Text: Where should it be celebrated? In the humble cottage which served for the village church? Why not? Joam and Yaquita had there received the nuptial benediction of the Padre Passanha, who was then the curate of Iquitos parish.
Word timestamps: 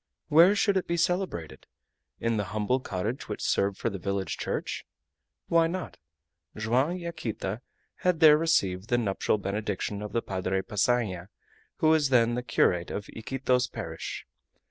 Where 0.29 0.55
should 0.55 0.77
it 0.77 0.87
be 0.87 0.97
celebrated? 0.97 1.67
In 2.19 2.37
the 2.37 2.45
humble 2.57 2.79
cottage 2.79 3.29
which 3.29 3.39
served 3.43 3.77
for 3.77 3.91
the 3.91 3.99
village 3.99 4.35
church? 4.37 4.83
Why 5.47 5.67
not? 5.67 5.99
Joam 6.57 6.89
and 6.89 6.99
Yaquita 6.99 7.61
had 7.97 8.19
there 8.19 8.35
received 8.35 8.89
the 8.89 8.97
nuptial 8.97 9.37
benediction 9.37 10.01
of 10.01 10.11
the 10.11 10.23
Padre 10.23 10.63
Passanha, 10.63 11.27
who 11.75 11.89
was 11.89 12.09
then 12.09 12.33
the 12.33 12.41
curate 12.41 12.89
of 12.89 13.09
Iquitos 13.15 13.67
parish. 13.67 14.25